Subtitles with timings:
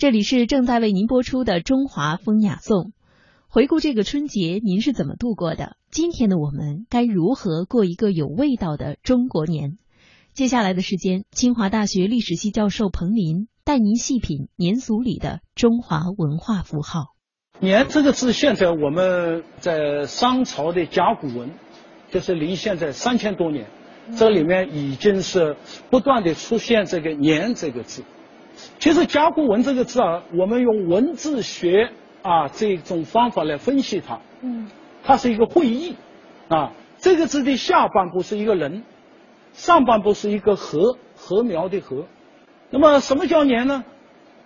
[0.00, 2.84] 这里是正在为您播出的《中华风雅颂》。
[3.48, 5.76] 回顾这个春节，您是怎么度过的？
[5.90, 9.76] 今天的我们该如何过一个有味道的中国年？
[10.32, 17.08] 接下来的时间，清华大学历史系教授彭林带您细品年俗里的中华文化符号。
[17.58, 21.50] 年这个字，现在我们在商朝的甲骨文，
[22.10, 23.66] 就是离现在三千多年，
[24.16, 25.58] 这里面已经是
[25.90, 28.02] 不断的出现这个年这个字。
[28.78, 31.90] 其实甲骨文这个字啊，我们用文字学
[32.22, 34.68] 啊这种方法来分析它，嗯，
[35.04, 35.96] 它是一个会意，
[36.48, 38.84] 啊，这个字的下半部是一个人，
[39.52, 42.06] 上半部是一个禾，禾苗的禾。
[42.70, 43.84] 那么什么叫年呢？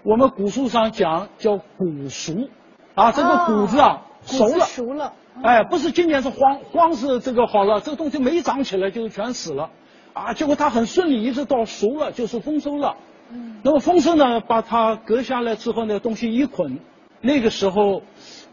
[0.03, 2.49] 我们古书上讲叫谷熟，
[2.95, 9.71] 啊，这个谷子啊熟了，熟了，哎，不是今年是荒，荒是这个好了，这个东西没长起来就全死了，
[10.13, 12.97] 啊，结果它很顺利，一直到熟了就是丰收了。
[13.63, 16.79] 那么丰收呢，把它割下来之后呢，东西一捆，
[17.21, 18.03] 那个时候，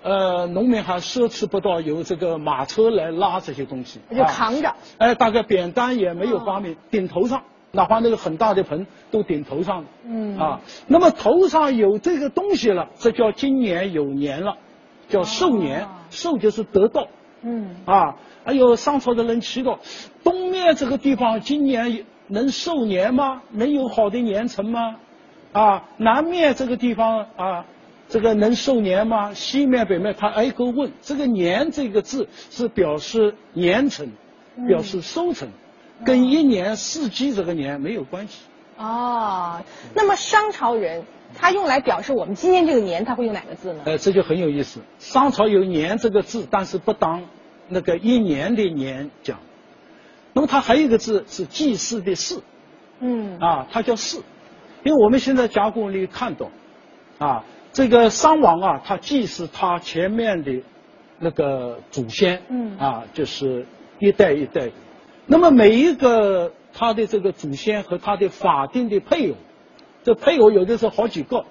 [0.02, 4.74] 呃，农民还奢侈不到有这个马车来拉这些东西，就扛着。
[4.98, 9.84] 哎，大概扁担也没有发明，顶头上，哪怕那个很大的盆都顶头上。
[10.06, 10.38] 嗯。
[10.38, 14.56] 啊，那么头上有这个东西了，这叫今年有年了，
[15.10, 17.08] 叫寿年，寿就是得到。
[17.42, 17.76] 嗯。
[17.86, 19.80] 啊，还有上朝的人祈祷，
[20.24, 22.06] 东面这个地方今年。
[22.32, 23.42] 能寿年吗？
[23.52, 24.96] 能有好的年成吗？
[25.52, 27.66] 啊，南面这个地方啊，
[28.08, 29.34] 这个能寿年吗？
[29.34, 30.90] 西面、北面，他挨个问。
[31.02, 34.08] 这个“年”这个字是表示年成，
[34.66, 35.50] 表示收成，
[36.06, 38.44] 跟一年四季这个年没有关系。
[38.78, 39.62] 哦，
[39.94, 41.04] 那么商朝人
[41.36, 43.82] 他用来表示我们今天这个年，他会用哪个字呢？
[43.84, 44.80] 呃，这就很有意思。
[45.00, 47.24] 商朝有“年”这个字，但是不当
[47.68, 49.38] 那个一年的“年”讲。
[50.34, 52.42] 那么它还有一个字是祭祀的祀，
[53.00, 54.24] 嗯，啊，它叫祀，
[54.84, 56.50] 因为我们现在甲骨文里看到，
[57.20, 57.44] 啊，
[57.74, 60.64] 这个商王啊，他祭祀他前面的
[61.20, 63.66] 那个祖先，嗯，啊，就是
[64.00, 64.72] 一代一代，
[65.26, 69.36] 那么每一个他的这个祖先和他的法定的配偶，
[70.04, 71.46] 这配偶有的是好几个，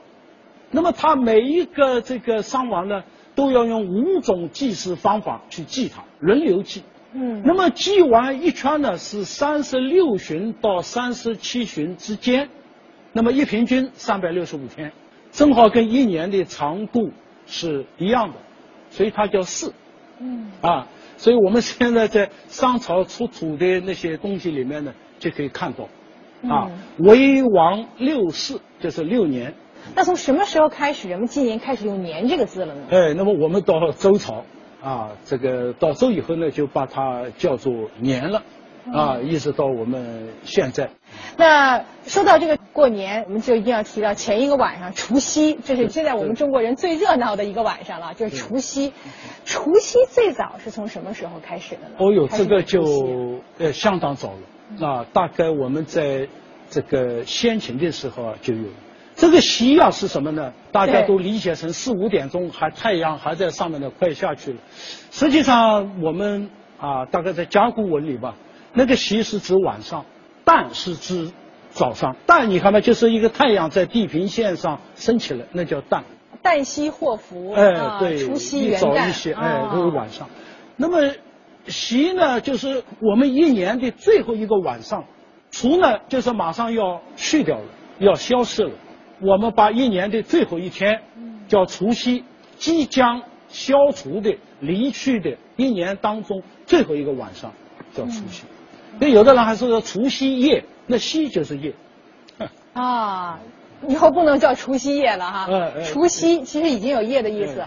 [0.71, 3.05] 那么他每一个这个商王呢，
[3.35, 6.83] 都要用五种祭祀方法去祭他，轮流祭。
[7.13, 12.49] 嗯，那么祭完一圈呢，是三十六旬到三十七旬之间，
[13.13, 14.93] 那么一平均三百六十五天，
[15.33, 17.11] 正好跟一年的长度
[17.47, 18.37] 是一样的，
[18.91, 19.73] 所以它叫四。
[20.21, 25.89] 嗯，啊，所以我们现在在商朝出土的那些东西里面呢，就可以看到，
[26.49, 29.55] 啊，为王六四就是六年。
[29.97, 32.83] 那从什么时候开始，人们今年开始用年这个字了呢？
[32.91, 34.45] 哎，那么我们到周朝。
[34.83, 38.43] 啊，这个到周以后呢，就把它叫做年了，
[38.93, 40.91] 啊，一直到我们现在。
[41.37, 48.93] 那说到这个过年，我们就一定要提到前一个晚上除夕，这是现在我们中国人最热闹的一个晚上了，就是除夕。
[49.45, 51.97] 除夕最早是从什么时候开始的呢？
[51.99, 54.33] 哦哟，这个就呃相当早
[54.79, 56.29] 了，啊，大概我们在
[56.71, 58.65] 这个先秦的时候啊就有。
[59.21, 60.51] 这个夕啊是什么呢？
[60.73, 64.59] 大家都理解成四五点钟还太阳还在上面呢，快下去了。
[65.11, 66.49] 实际上我们
[66.81, 68.35] 啊，大概在甲骨文里吧，
[68.73, 70.07] 那个夕是指晚上，
[70.43, 71.31] 旦是指
[71.69, 72.17] 早上。
[72.27, 76.01] 旦你看嘛，就是一个太阳在地平线上升起来，那叫旦。
[76.43, 77.53] 旦夕祸福。
[77.53, 78.83] 哎，对，除夕元旦。
[78.83, 80.31] 早一些，哎，都是晚上。
[80.77, 81.13] 那么
[81.67, 85.05] 夕呢，就是我们一年的最后一个晚上。
[85.51, 87.65] 除呢，就是马上要去掉了，
[87.99, 88.71] 要消失了。
[89.23, 91.03] 我们把一年的最后一天
[91.49, 92.25] 叫除夕，
[92.57, 97.53] 即将消除的、离去的一年当中最后一个晚上
[97.95, 98.45] 叫除夕。
[98.99, 101.75] 那有的人还说除夕夜，那夕就是夜。
[102.73, 103.39] 啊，
[103.89, 105.73] 以后不能叫除夕夜了哈。
[105.85, 107.65] 除夕其实已经有夜的意思。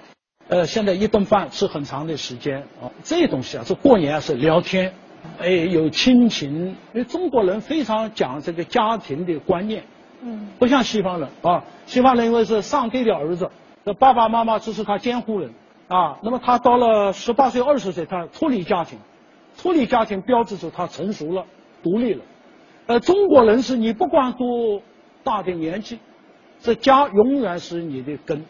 [0.48, 4.94] 呃，现在一顿饭吃很长的时间啊，这东西啊，是过年是聊天，
[5.40, 9.84] 哎，有亲情，因为中国人非常讲这个家庭的观念。
[10.26, 13.50] 嗯，不像西方人啊，西方人因为是上帝的儿子，
[13.86, 15.52] 这爸爸妈妈只是他监护人
[15.90, 16.20] 啊。
[16.24, 19.00] 那么他到了十八岁、二十岁，他脱离家庭，
[19.58, 21.46] 脱离家庭标志着他成熟了、
[21.84, 22.24] 独立了。
[22.88, 24.82] 呃，中国人是你不管多
[25.24, 26.00] 大的年纪，
[26.62, 28.46] 这家永远是你的根。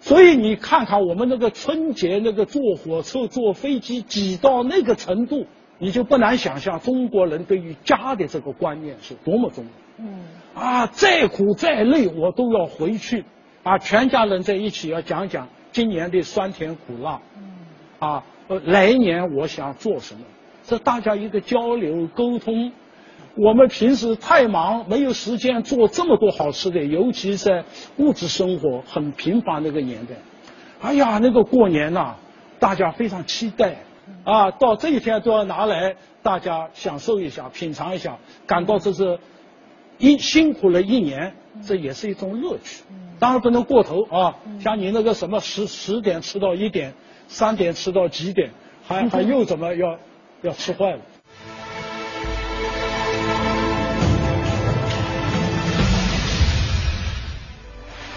[0.00, 5.46] 所以你看看我们那个春节那个坐火车、坐飞机挤到那个程度，
[5.78, 9.70] 你就不难想象中国人对于家的这个观念是多么重要。
[9.98, 10.24] 嗯。
[10.54, 13.24] 啊，再苦再累，我都要回去，
[13.62, 17.20] 啊，全家人在一起要讲讲今年的酸甜苦辣，
[18.00, 20.22] 啊，呃，来年我想做什么，
[20.64, 22.72] 这大家一个交流沟通，
[23.36, 27.62] 我们平时太忙，没有时间做这么多好吃的，尤其在
[27.98, 30.14] 物质生活很贫乏那个年代。
[30.80, 32.16] 哎呀，那个过年呐，
[32.58, 33.76] 大家非常期待
[34.24, 39.20] 啊，到这一天都要拿来大家享受一下、品尝一下，感到这是
[39.98, 41.34] 一辛苦了一年，
[41.66, 42.84] 这也是一种乐趣。
[43.18, 46.94] 当然不能过头啊，像你那个什么十十点吃到一点，
[47.26, 48.52] 三点吃到几点，
[48.86, 49.98] 还 还又怎么要
[50.42, 51.00] 要吃坏了。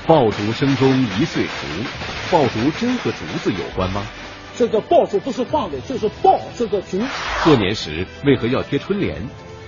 [0.06, 0.88] 爆竹声中
[1.19, 4.06] 一岁除，爆竹真和竹子有关吗？
[4.56, 7.00] 这个爆竹不是放的，就是爆这个竹。
[7.44, 9.19] 过年时为何要贴春联？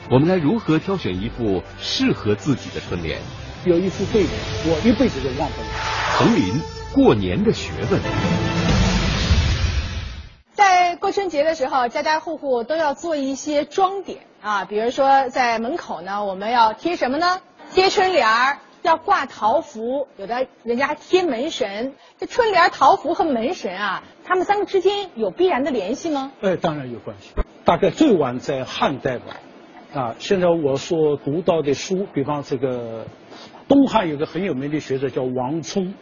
[0.10, 3.20] 我们该如何挑选一副适合自己的春联？
[3.66, 4.34] 有一副对联，
[4.66, 5.68] 我一辈子都忘不了。
[6.18, 6.62] 彭林
[6.94, 8.02] 过年的学问。
[10.52, 17.42] 在过春节的时候，家家户户都要做一些装点啊，比如说在门口呢，我们要贴什么呢？
[17.74, 18.58] 贴春联儿。
[18.82, 21.94] 要挂桃符，有的人家贴门神。
[22.20, 26.34] 这春联、桃符和门神啊，他们三个之间有必然的联系吗？
[26.42, 27.32] 哎，当然有关系。
[27.64, 29.38] 大概最晚在汉代吧。
[29.94, 33.06] 啊，现在我所读到的书，比方这个
[33.68, 35.94] 东汉有个很有名的学者叫王充，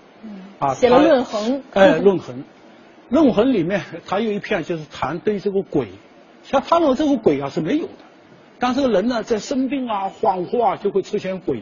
[0.59, 1.59] 啊，写了《论衡》。
[1.73, 2.37] 哎，《论衡》，
[3.09, 5.89] 《论衡》里面他有一篇就是谈对这个鬼，
[6.43, 7.91] 像他们这个鬼啊是没有的，
[8.59, 11.61] 但这个人呢在生病啊、恍惚啊就会出现鬼。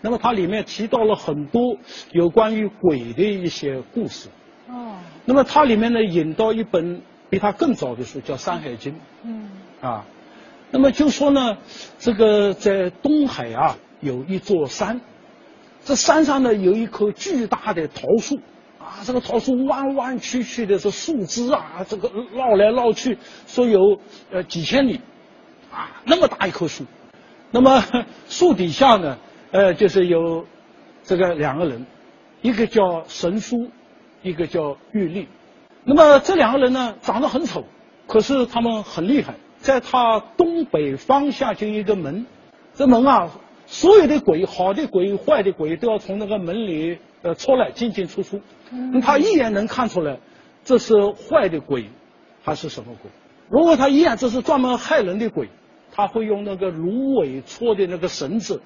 [0.00, 1.76] 那么它里面提到了很多
[2.12, 4.28] 有关于鬼的一些故事。
[4.68, 4.94] 哦。
[5.24, 8.92] 那么它里面呢引到一本比它更早的书，叫《山海经》。
[9.24, 9.50] 嗯。
[9.80, 10.04] 啊，
[10.70, 11.58] 那么就说呢，
[11.98, 15.00] 这个在东海啊有一座山，
[15.84, 18.36] 这山上呢有一棵巨大的桃树，
[18.78, 24.00] 啊，这个桃树弯弯曲曲的，这树枝啊，这个绕来绕去，说有
[24.30, 25.00] 呃几千里，
[25.72, 26.84] 啊，那么大一棵树，
[27.50, 27.82] 那么
[28.28, 29.18] 树底下呢。
[29.50, 30.46] 呃，就是有
[31.04, 31.86] 这个两个人，
[32.42, 33.70] 一个叫神书，
[34.22, 35.26] 一个叫玉立。
[35.84, 37.64] 那么这两个人呢，长得很丑，
[38.06, 39.36] 可是他们很厉害。
[39.68, 42.24] 在他东北方向就一个门，
[42.72, 43.28] 这门啊，
[43.66, 48.40] 所有的鬼，好的鬼、坏的鬼，都要从那个门里呃出来，进进出出。
[49.02, 50.20] 他一眼能看出来，
[50.64, 51.90] 这是坏的鬼，
[52.42, 53.10] 还是什么鬼？
[53.50, 55.50] 如果他一眼这是专门害人的鬼，
[55.92, 58.62] 他会用那个芦苇搓的那个绳子。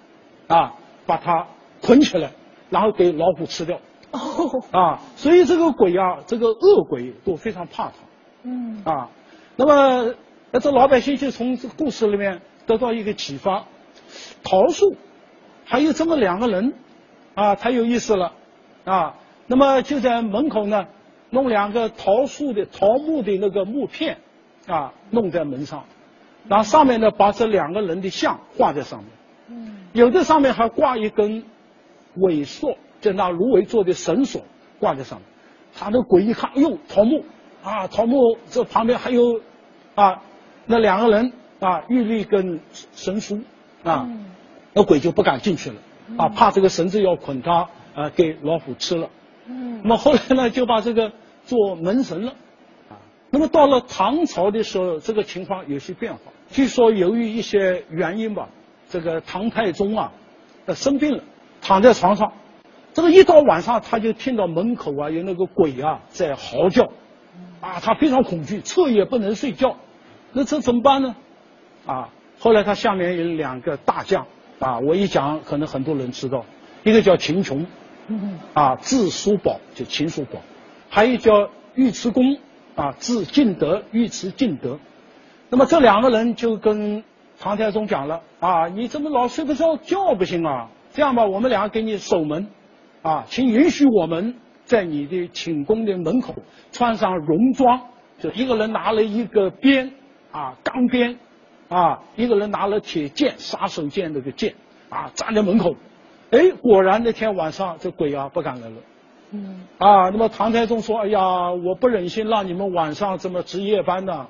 [0.47, 1.49] 啊，把它
[1.81, 2.31] 捆起来，
[2.71, 3.81] 然后给老虎吃掉。
[4.13, 4.21] 哦。
[4.71, 7.95] 啊，所以这个鬼啊，这个恶鬼都非常怕他。
[8.45, 8.83] 嗯。
[8.85, 9.11] 啊，
[9.57, 10.15] 那么
[10.53, 13.65] 那这老百姓就从这个故事里面得到一个启发：
[14.45, 14.95] 桃树
[15.65, 16.75] 还有这么两个人，
[17.35, 18.35] 啊，太有意思了。
[18.85, 19.15] 啊，
[19.47, 20.89] 那么就在门口呢，
[21.31, 24.19] 弄两个桃树的桃木的那个木片，
[24.67, 25.85] 啊，弄在门上，
[26.49, 29.09] 然后上面呢把这两个人的像画在上面。
[29.95, 31.45] 有的上面还挂一根
[32.17, 34.43] 尾索，就拿芦苇做的绳索
[34.79, 35.29] 挂在上面。
[35.75, 37.25] 他那鬼一看，哎呦，桃木
[37.63, 39.41] 啊，桃木这旁边还有
[39.95, 40.23] 啊，
[40.67, 42.61] 那两个人啊，玉立跟
[42.93, 43.41] 神书
[43.83, 44.09] 啊，
[44.73, 45.77] 那鬼就不敢进去了
[46.17, 49.09] 啊，怕这个绳子要捆他啊，给老虎吃了。
[49.47, 51.13] 那么后来呢，就把这个
[51.45, 52.33] 做门神了。
[52.89, 52.97] 啊，
[53.31, 56.21] 那么到了唐朝的时候，这个情况有些变化。
[56.51, 58.49] 据说由于一些原因吧。
[58.89, 60.13] 这个唐太宗啊，
[60.67, 61.25] 呃生病了，
[61.63, 62.35] 躺在床上，
[62.93, 66.85] 这个一到晚上他就听到门口啊有那个鬼啊在嚎叫，
[67.63, 69.79] 啊，他非常恐惧，彻夜不能睡觉，
[70.33, 71.17] 那这怎么办呢？
[71.87, 72.09] 啊，
[72.39, 74.27] 后来他下面有两个大将
[74.59, 76.45] 啊，我一讲可能很多人知道，
[76.85, 77.67] 一个叫秦琼，
[78.55, 80.41] 啊，字叔宝，就秦叔宝，
[80.89, 82.39] 还有叫尉迟恭，
[82.75, 84.79] 啊，字敬德，尉迟敬德，
[85.51, 87.05] 那么这两个人就跟。
[87.41, 90.69] 唐太宗讲了啊，你怎么老睡不着觉不行啊？
[90.93, 92.47] 这样吧，我们俩给你守门，
[93.01, 96.37] 啊，请允许我们在你的寝宫的门口
[96.71, 97.81] 穿上戎装，
[98.21, 99.93] 就一个人拿了一个鞭
[100.33, 101.19] 啊，钢鞭
[101.69, 104.55] 啊，一个人拿了铁剑，杀手剑那个剑
[104.89, 105.77] 啊，站在门口。
[106.31, 108.77] 哎，果然那天晚上这鬼啊不敢来了。
[109.31, 109.67] 嗯。
[109.79, 114.27] 啊，那么唐太宗说：“哎呀，我不忍心让你们晚上这么值夜班呢。”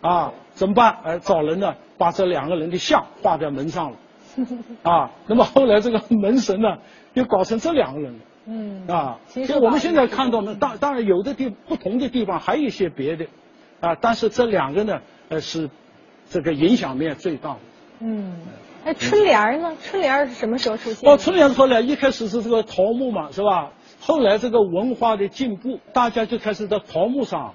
[0.00, 0.98] 啊，怎么办？
[1.04, 3.96] 哎，找人呢，把这两个人的像画在门上了。
[4.82, 6.78] 啊，那么后来这个门神呢，
[7.14, 8.18] 又搞成这两个人了。
[8.46, 8.86] 嗯。
[8.88, 13.26] 啊，其实我们现在看到呢，当当然有的地不同的地方还有一些别的，
[13.80, 15.00] 啊，但是这两个呢，
[15.32, 15.70] 呃，是
[16.28, 17.60] 这个影响面最大的。
[18.00, 18.34] 嗯。
[18.84, 19.76] 那春联呢？
[19.80, 21.08] 春联是什么时候出现？
[21.08, 23.70] 哦，春联出来一开始是这个桃木嘛，是吧？
[24.00, 27.54] 后来这个文化的进步，大家就开始在桃木上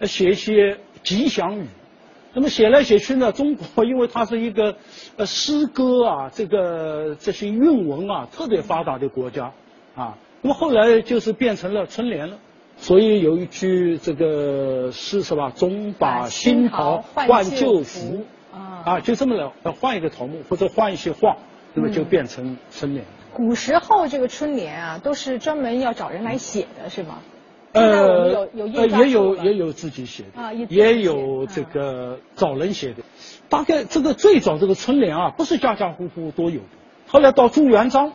[0.00, 1.66] 写一些吉祥语。
[2.32, 4.74] 那么写来写去呢，中国因为它是一个
[5.18, 9.52] 呃诗歌啊，这个这些韵文啊特别发达的国家
[9.94, 12.38] 啊，那么后来就是变成了春联了。
[12.82, 15.52] 所以有一句这个诗是吧？
[15.54, 21.36] 总把新桃换旧符啊，啊，就这么来换一个桃木或者换一些画，
[21.74, 23.04] 那么就变成春联。
[23.32, 27.20] 古时候这个春联啊，都是专门要找人来写的是吗？
[27.70, 33.04] 呃，有有也有也有自己写的啊，也有这个找人写的。
[33.48, 36.66] 大概这个最早这个春联啊，不是家家户户都有的。
[37.06, 38.12] 后来到朱元璋，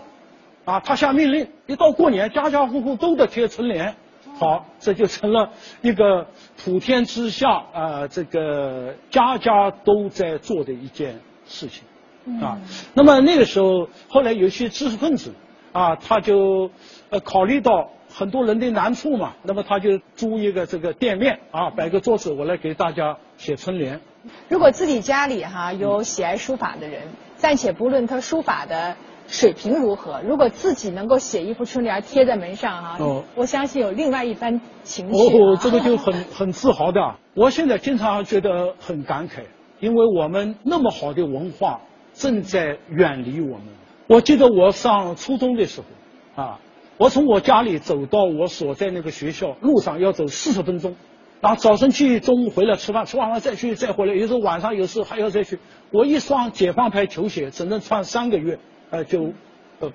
[0.65, 3.95] 啊，他下命令，一到过年，家家户户都得贴春联。
[4.39, 5.51] 好，这就成了
[5.81, 6.27] 一个
[6.63, 11.83] 普天之下啊，这个家家都在做的一件事情
[12.41, 12.57] 啊。
[12.93, 15.33] 那么那个时候，后来有些知识分子
[15.71, 16.69] 啊，他就
[17.09, 17.89] 呃考虑到。
[18.09, 23.99] 很多人的难处嘛，那么他就租一个这个店面啊，摆个桌子，我来给大家写春联。
[24.47, 27.03] 如果自己家里哈有喜爱书法的人，
[27.35, 28.95] 暂且不论他书法的
[29.27, 35.37] 水平如何，如果自己能够写一副春联贴在门上哈，哦，我相信有另外一番情绪。
[35.37, 37.15] 哦，这个就很很自豪的。
[37.35, 39.43] 我现在经常觉得很感慨，
[39.79, 41.81] 因为我们那么好的文化
[42.13, 43.67] 正在远离我们。
[44.07, 46.59] 我记得我上初中的时候啊。
[46.99, 50.95] 我从我家里走到我所在那个学校，路上要走四十分钟，
[51.41, 55.59] 然后早晨去，中午回来吃饭，吃完饭再去，再回来，有时候晚上有事还要再去。
[55.91, 58.57] 我一双解放牌球鞋只能穿三个月，
[58.89, 59.33] 呃，就，
[59.79, 59.91] 呃，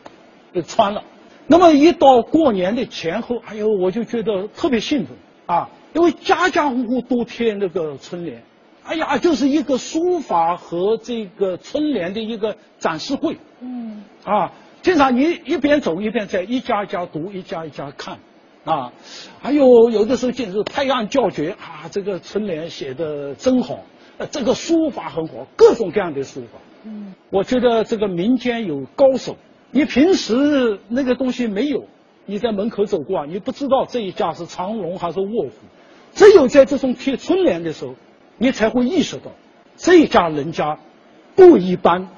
[0.54, 1.02] 就穿了。
[1.46, 8.42] 那么一到过年的前后，哎呦，我就觉得特别兴奋啊，因为家家户户都贴那个春联，
[8.84, 13.36] 哎呀，就是一个书法和这个春联的一个展示会。
[13.60, 14.04] 嗯。
[14.24, 14.52] 啊。
[14.82, 18.18] 经常你一边走一边在一家一家读，一家一家看，
[18.64, 18.92] 啊，
[19.40, 21.86] 还有有的时候简直拍案叫绝啊！
[21.92, 23.78] 这个春联写的真好，
[24.18, 26.58] 呃，这个书法很好，各种各样的书法。
[26.84, 29.36] 嗯，我觉得这个民间有高手，
[29.70, 31.84] 你平时那个东西没有，
[32.26, 35.52] 你在门口走过啊，你不知道这一家是长龙还是卧虎，
[36.12, 37.94] 只有在这种贴春联的时候，
[38.38, 39.32] 你才会意识到
[39.76, 40.78] 这一家人家
[41.36, 42.08] 不一般。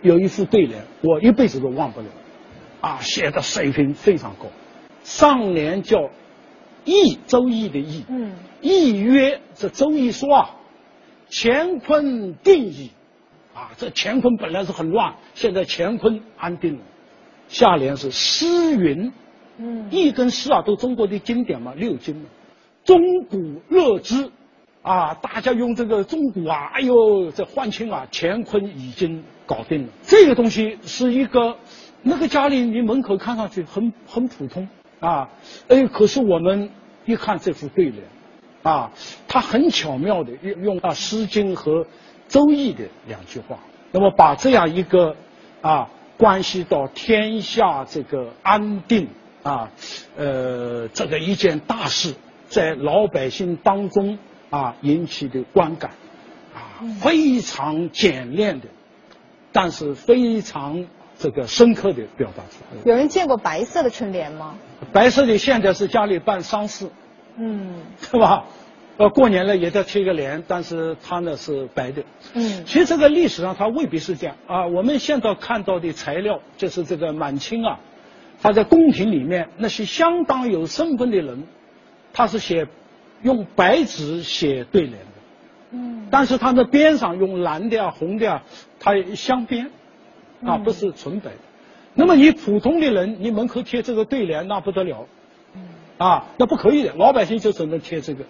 [0.00, 2.06] 有一副对联，我一辈子都忘不了，
[2.80, 4.46] 啊，写的水平非常高。
[5.02, 6.10] 上联叫
[6.84, 8.04] “易”，周易的“易”。
[8.08, 8.32] 嗯。
[8.60, 10.50] 易曰：“这周易说啊，
[11.30, 12.90] 乾坤定矣。”
[13.58, 16.80] 啊，这乾坤本来是很乱，现在乾坤安定了。
[17.48, 18.46] 下联是“诗
[18.76, 19.12] 云”。
[19.58, 19.88] 嗯。
[19.90, 22.26] 易跟诗啊，都中国的经典嘛，六经嘛。
[22.84, 22.96] 钟
[23.28, 24.30] 鼓乐之。
[24.80, 29.88] 啊，大家用这个钟鼓啊，哎呦，这换清啊，乾坤已经搞定了。
[30.02, 31.56] 这个东西是一个，
[32.02, 34.66] 那个家里你门口看上去很很普通
[35.00, 35.28] 啊，
[35.66, 36.70] 哎，可是我们
[37.04, 38.04] 一看这副对联，
[38.62, 38.90] 啊，
[39.26, 41.84] 他很巧妙的用用到《诗经》和
[42.28, 43.58] 《周易》的两句话，
[43.92, 45.16] 那么把这样一个
[45.60, 49.08] 啊，关系到天下这个安定
[49.42, 49.70] 啊，
[50.16, 52.14] 呃，这个一件大事，
[52.48, 54.18] 在老百姓当中。
[54.50, 55.90] 啊，引起的观感，
[56.54, 58.66] 啊，非常简练的，
[59.52, 60.86] 但是非常
[61.18, 62.80] 这个深刻的表达出来。
[62.86, 64.54] 有人见过白色的春联吗？
[64.90, 66.88] 白色的现在是家里办丧事，
[67.38, 68.44] 嗯，是吧？
[68.96, 72.02] 呃，过年了也在贴个联，但是它呢是白的。
[72.34, 74.66] 嗯，其实这个历史上它未必是这样啊。
[74.66, 77.78] 我们现在看到的材料，就是这个满清啊，
[78.42, 81.44] 他在宫廷里面那些相当有身份的人，
[82.12, 82.66] 他是写。
[83.20, 85.08] 用白纸写对联的，
[85.72, 88.44] 嗯，但是他的边上用蓝的啊、红的啊，
[88.78, 89.72] 它镶边，
[90.44, 91.38] 啊，不是纯白的。
[91.94, 95.08] 那么你普通的人，你门口贴这个对联，那不得了，
[95.98, 98.24] 啊，那不可以的，老百姓就只能贴这个。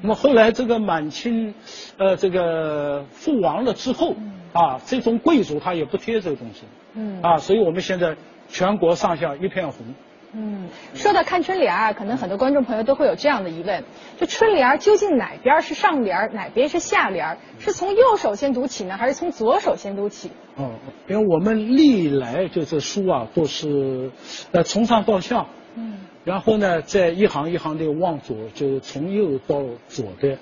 [0.00, 1.54] 那么后来这个满清，
[1.98, 4.14] 呃，这个覆亡了之后，
[4.52, 6.62] 啊，这种贵族他也不贴这个东西，
[6.94, 8.16] 嗯，啊，所以我们现在
[8.48, 9.86] 全国上下一片红。
[10.32, 13.84] 嗯，说到看春联儿，可能很多观众朋友都会有这样的疑问：
[14.18, 17.38] 这春联儿究竟哪边是上联，哪边是下联？
[17.58, 20.30] 是从右手先读起呢，还是从左手先读起？
[20.56, 20.70] 哦，
[21.08, 24.10] 因为我们历来就是书啊，都是
[24.52, 30.36] 呃从上到下，嗯，然后呢，再一行一行的往左，就从右到左的。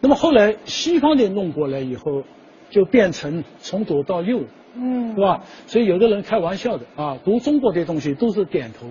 [0.00, 2.22] 那么后来西方的弄过来以后，
[2.70, 4.42] 就变成从左到右，
[4.76, 5.42] 嗯，是吧？
[5.66, 8.86] 所以有的人开玩笑的啊，读中国的东西都是点头。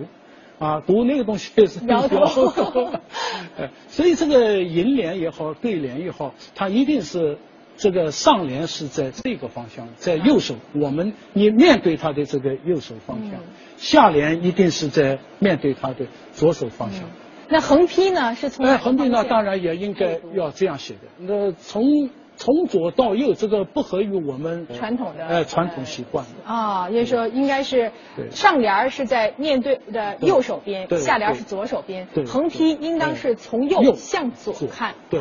[0.58, 2.26] 啊，读那个东西是摇头，
[3.88, 7.38] 所以这个楹联也好，对联也好，它一定是
[7.76, 13.40] 这个上联是在这个方向，在右手，我们你面对他的这个右手方向，
[13.76, 17.04] 下联一定是在面对他的左手方向。
[17.48, 18.34] 那横批呢？
[18.34, 18.66] 是从？
[18.66, 21.00] 哎，横批呢，当然也应该要这样写的。
[21.18, 26.24] 那从从左到右，这个不合于我们传统的呃传统习惯。
[26.44, 26.88] 啊。
[26.90, 27.90] 也就是说，应该是
[28.30, 34.94] 上联是在面对的右手边，下联是左手边，横批应当是从右向左看。
[35.10, 35.18] 对，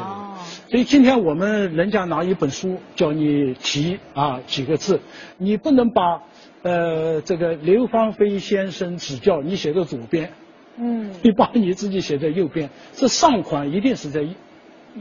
[0.70, 5.00] 所以今天我们人家拿一本书叫你提啊几个字，
[5.38, 6.22] 你不能把
[6.62, 10.32] 呃这个刘芳菲先生指教你写在左边，
[10.78, 14.26] 嗯，你把你自己写在右边，这上款一定是在。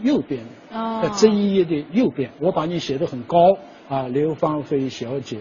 [0.03, 0.45] 右边
[1.03, 3.39] 在这一页的右边，我把你写的很高
[3.89, 5.39] 啊，刘芳菲小姐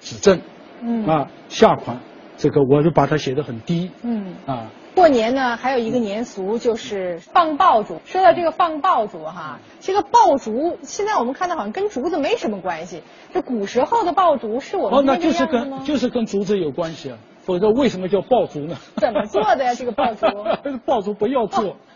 [0.00, 0.40] 指正，
[0.82, 2.00] 嗯啊，下款
[2.36, 4.70] 这个我就把它写的很低，嗯啊。
[4.92, 8.00] 过年呢，还有一个年俗就是放爆竹。
[8.04, 13.02] 说到这个放爆竹哈，这个爆竹现在我们看到好像跟竹子没什么关系。
[13.32, 18.76] 这古时候的爆竹是我们哦那就是跟就是跟竹子有关系啊，否则为什么叫爆竹呢？
[18.96, 19.74] 怎么做的呀？
[19.74, 20.26] 这个爆竹？
[20.84, 21.76] 爆竹不要做。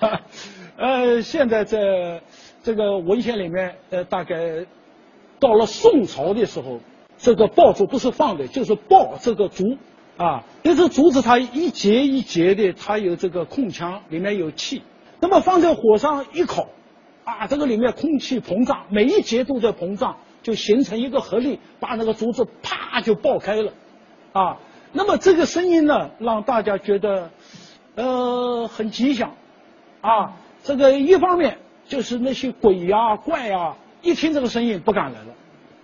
[0.76, 2.22] 呃，现在在
[2.64, 4.66] 这个文献里面，呃，大概
[5.38, 6.80] 到了宋朝的时候，
[7.16, 9.78] 这个爆竹不是放的，就是爆这个竹
[10.16, 10.42] 啊。
[10.64, 14.82] 因为竹子它一节一节的，它有这个空腔，里面有气。
[15.20, 16.66] 那么放在火上一烤，
[17.22, 23.72] 啊，这个里面空气膨胀，每一节都在膨胀，就形成一个合力，把那个竹子啪就爆开了，
[24.32, 24.58] 啊。
[24.92, 27.30] 那么这个声音呢，让大家觉得
[27.94, 29.34] 呃很吉祥。
[30.00, 35.26] 啊，这个一方面就是那些鬼呀怪呀，一听这个声音不敢来了，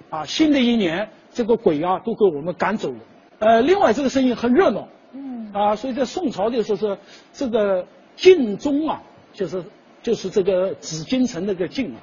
[0.09, 2.99] 啊，新的一年这个鬼啊都给我们赶走了。
[3.41, 6.99] 呃，另外这个声音很热闹，嗯，啊，所以在宋朝的时候是
[7.35, 9.03] 这个晋中啊，
[9.35, 9.63] 就是
[10.03, 11.95] 就是这个紫禁城那个晋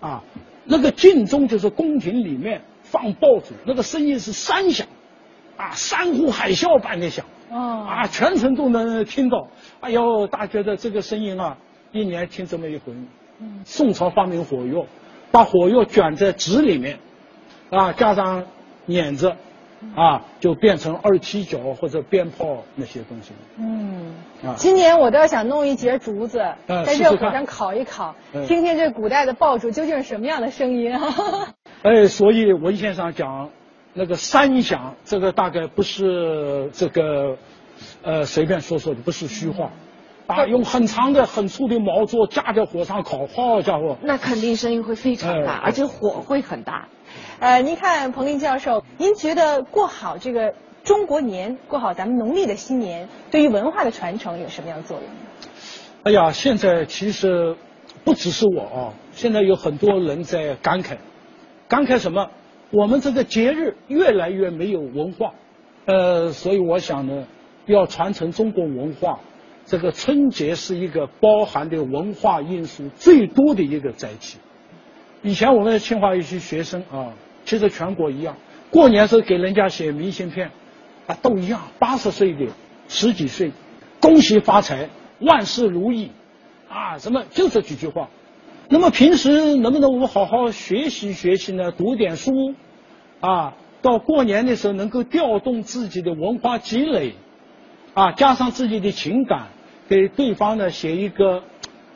[0.00, 0.24] 啊，啊，
[0.64, 4.86] 那个晋中就是宫廷里面放爆竹，那个声音是山响，
[5.56, 7.26] 啊，山呼海啸般的响。
[7.50, 9.48] 哦啊，全程都能听到。
[9.80, 11.56] 哎呦，大家觉得这个声音啊，
[11.92, 12.92] 一年听这么一回。
[13.40, 13.62] 嗯。
[13.64, 14.86] 宋朝发明火药，
[15.30, 16.98] 把火药卷在纸里面，
[17.70, 18.44] 啊，加上
[18.86, 19.32] 碾子，
[19.94, 23.32] 啊，就变成二踢脚或者鞭炮那些东西。
[23.58, 24.14] 嗯。
[24.44, 24.54] 啊。
[24.56, 28.14] 今年我倒想弄一节竹子，在热火上烤一烤，
[28.46, 30.92] 听听这古代的爆竹究竟是什么样的声音。
[31.82, 33.50] 哎，所以文献上讲。
[33.94, 37.36] 那个三响，这个大概不是这个，
[38.02, 39.72] 呃，随便说说的，不是虚话，
[40.28, 46.86] 啊，用很长的、很粗的毛做架在火上烤，好家伙，那肯定声音会非常大，而且火会很大。
[47.40, 55.06] 呃，您看彭林教授，您觉得过好这个中国年，过好咱们农历的新年，对于文化的传承有什么样的作用？
[56.02, 57.56] 哎呀，现在其实
[58.04, 60.98] 不只是我啊，现在有很多人在感慨，
[61.68, 62.28] 感慨什么？
[62.70, 65.32] 我们这个节日越来越没有文化，
[65.86, 67.24] 呃，所以我想呢，
[67.64, 69.20] 要传承中国文化，
[69.68, 74.38] 这个春节是一个包含的文化因素最多的一个载体。
[75.20, 77.12] 以前我们清华一些学生啊，
[77.44, 78.36] 其实全国一样，
[78.70, 80.52] 过年时候给人家写明信片，
[81.06, 82.46] 啊，都一样，八十岁的、
[82.88, 83.52] 十几岁，
[84.00, 84.88] 恭喜发财，
[85.20, 86.12] 万事如意，
[86.70, 88.08] 啊，什么就这几句话。
[88.70, 91.72] 那么平时能不能我们好好学习学习呢？
[91.72, 92.54] 读点书，
[93.20, 97.12] 啊，到过年的时候能够调动自己的文化积累，
[97.92, 99.48] 啊，加上自己的情感，
[99.88, 101.42] 给对方呢写一个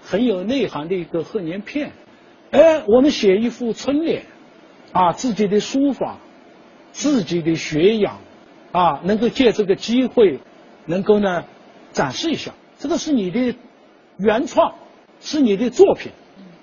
[0.02, 1.92] 很有内涵的一个贺年片，
[2.50, 4.24] 哎，我们写一幅春联，
[4.92, 6.18] 啊，自己的书法，
[6.90, 8.18] 自己的学养，
[8.72, 10.40] 啊，能够借这个机会，
[10.86, 11.44] 能够呢
[11.92, 13.54] 展示一下，这个是你的
[14.18, 14.74] 原创，
[15.20, 16.10] 是你的作品。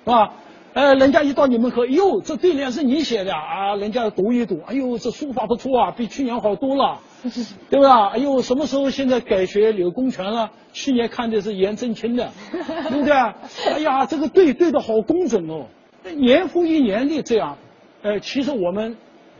[0.05, 0.33] 是吧？
[0.73, 3.75] 呃，人家一到你门口，哟，这对联是你写的啊？
[3.75, 6.99] 人家读一读，哎呦，这书法不错啊，比去年好多了，
[7.71, 8.09] 对吧？
[8.09, 10.51] 哎呦，什么时候现在改学柳公权了？
[10.71, 13.11] 去年看的是颜真卿的， 对不对？
[13.13, 15.65] 哎呀，这个对对的好工整哦，
[16.17, 17.57] 年复一年的这样，
[18.03, 18.95] 呃，其实我们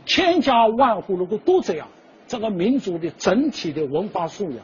[0.06, 1.86] 千家万户如果都这样，
[2.26, 4.58] 这个民族的整体的文化素养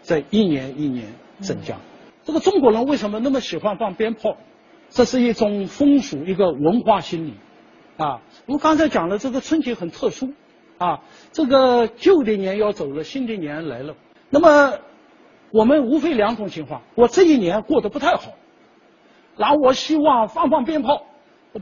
[0.00, 1.76] 在一年一年增加。
[2.24, 4.36] 这个中国人为什么那么喜欢放鞭炮？
[4.90, 7.34] 这是一种风俗，一个文化心理，
[7.96, 10.32] 啊，我刚才讲了，这个春节很特殊，
[10.78, 11.00] 啊，
[11.30, 13.94] 这个旧的年要走了，新的年来了，
[14.30, 14.78] 那么
[15.52, 18.32] 我们无非两种情况，我这一年过得不太好，
[19.36, 21.06] 然后我希望放放鞭炮，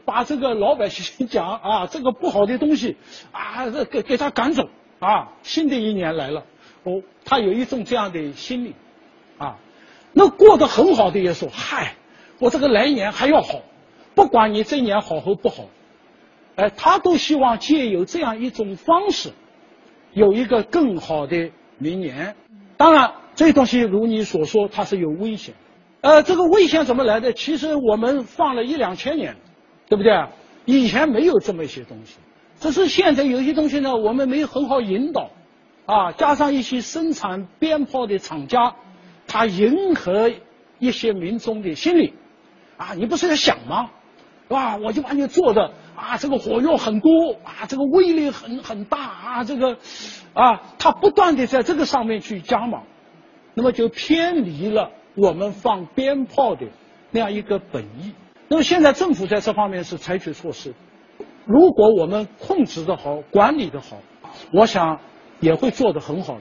[0.06, 2.96] 把这个老百姓讲啊，这个不好的东西
[3.30, 6.44] 啊，给给他赶走，啊，新的一年来了，
[6.84, 8.74] 哦，他有一种这样的心理，
[9.36, 9.58] 啊，
[10.14, 11.94] 那过得很好的也说，嗨。
[12.38, 13.60] 我这个来年还要好，
[14.14, 15.64] 不管你这年好和不好，
[16.56, 19.30] 哎，他都希望借有这样一种方式，
[20.12, 22.36] 有一个更好的明年。
[22.76, 25.54] 当然，这东西如你所说，它是有危险。
[26.00, 27.32] 呃，这个危险怎么来的？
[27.32, 29.36] 其实我们放了一两千年，
[29.88, 30.12] 对不对？
[30.64, 32.18] 以前没有这么一些东西，
[32.60, 35.30] 只是现在有些东西呢，我们没有很好引导，
[35.86, 38.76] 啊，加上一些生产鞭炮的厂家，
[39.26, 40.30] 他迎合
[40.78, 42.14] 一些民众的心理，
[42.78, 43.90] 啊，你不是在想吗？
[44.48, 44.78] 是吧？
[44.78, 49.76] 我就把你做的啊，这个火药很多啊，这个威力很很大啊，这个
[50.32, 52.84] 啊，他不断的在这个上面去加码，
[53.52, 56.66] 那么就偏离了我们放鞭炮的
[57.10, 58.14] 那样一个本意。
[58.48, 60.72] 那么现在政府在这方面是采取措施，
[61.44, 63.98] 如果我们控制的好、管理的好，
[64.54, 65.00] 我想
[65.40, 66.40] 也会做得很好的。